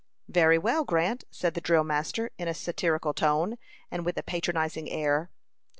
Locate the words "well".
0.57-0.83